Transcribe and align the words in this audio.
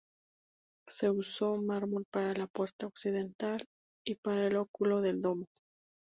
Se 0.89 1.11
usó 1.11 1.57
mármol 1.57 2.05
para 2.11 2.33
la 2.33 2.47
puerta 2.47 2.87
occidental 2.87 3.63
y 4.03 4.15
para 4.15 4.47
el 4.47 4.55
óculo 4.55 4.99
del 4.99 5.21
domo. 5.21 5.45